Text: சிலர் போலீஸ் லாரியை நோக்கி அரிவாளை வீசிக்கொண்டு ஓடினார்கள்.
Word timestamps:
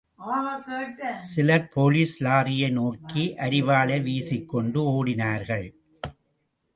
சிலர் 1.31 1.67
போலீஸ் 1.73 2.23
லாரியை 2.23 2.69
நோக்கி 2.71 3.23
அரிவாளை 3.37 3.97
வீசிக்கொண்டு 4.01 4.81
ஓடினார்கள். 4.91 5.67